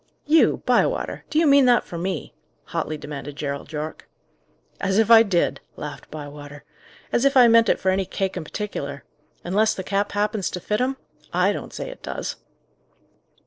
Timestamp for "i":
5.11-5.21, 7.37-7.47, 11.33-11.53